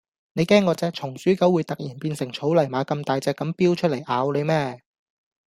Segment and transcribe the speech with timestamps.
[0.33, 4.81] 你驚我隻松鼠狗會突然變成草泥馬咁大隻咁標出嚟咬你咩